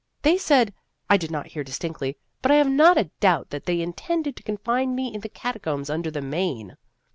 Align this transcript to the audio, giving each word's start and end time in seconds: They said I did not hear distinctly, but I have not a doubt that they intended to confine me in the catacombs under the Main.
They 0.23 0.35
said 0.39 0.73
I 1.11 1.17
did 1.17 1.29
not 1.29 1.45
hear 1.49 1.63
distinctly, 1.63 2.17
but 2.41 2.49
I 2.51 2.55
have 2.55 2.71
not 2.71 2.97
a 2.97 3.11
doubt 3.19 3.51
that 3.51 3.67
they 3.67 3.81
intended 3.81 4.35
to 4.37 4.41
confine 4.41 4.95
me 4.95 5.13
in 5.13 5.21
the 5.21 5.29
catacombs 5.29 5.91
under 5.91 6.09
the 6.09 6.23
Main. 6.23 6.75